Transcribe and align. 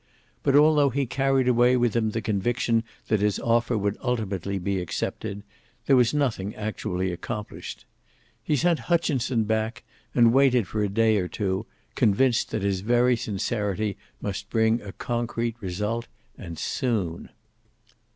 But, 0.41 0.55
although 0.55 0.89
he 0.89 1.05
carried 1.05 1.47
away 1.47 1.77
with 1.77 1.95
him 1.95 2.09
the 2.09 2.23
conviction 2.23 2.83
that 3.07 3.19
his 3.19 3.37
offer 3.37 3.77
would 3.77 3.99
ultimately 4.01 4.57
be 4.57 4.81
accepted, 4.81 5.43
there 5.85 5.95
was 5.95 6.11
nothing 6.11 6.55
actually 6.55 7.11
accomplished. 7.11 7.85
He 8.41 8.55
sent 8.55 8.79
Hutchinson 8.89 9.43
back, 9.43 9.83
and 10.15 10.33
waited 10.33 10.65
for 10.67 10.83
a 10.83 10.89
day 10.89 11.17
or 11.17 11.27
two, 11.27 11.67
convinced 11.93 12.49
that 12.49 12.63
his 12.63 12.79
very 12.81 13.15
sincerity 13.15 13.95
must 14.19 14.49
bring 14.49 14.81
a 14.81 14.91
concrete 14.91 15.57
result, 15.59 16.07
and 16.35 16.57
soon. 16.57 17.29